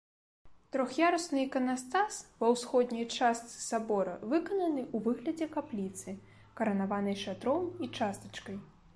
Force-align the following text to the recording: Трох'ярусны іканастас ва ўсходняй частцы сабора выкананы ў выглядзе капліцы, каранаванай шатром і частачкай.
Трох'ярусны 0.75 1.41
іканастас 1.47 2.15
ва 2.39 2.47
ўсходняй 2.53 3.05
частцы 3.17 3.59
сабора 3.65 4.15
выкананы 4.31 4.83
ў 4.85 4.97
выглядзе 5.09 5.47
капліцы, 5.57 6.15
каранаванай 6.63 7.17
шатром 7.25 7.69
і 7.89 7.91
частачкай. 7.99 8.57